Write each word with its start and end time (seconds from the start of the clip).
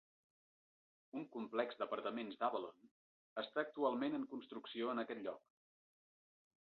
Un 1.19 1.25
complex 1.35 1.77
d'apartaments 1.81 2.39
d'Avalon 2.39 2.89
està 3.43 3.63
actualment 3.67 4.21
en 4.21 4.27
construcció 4.35 4.89
en 4.95 5.03
aquest 5.05 5.25
lloc. 5.29 5.45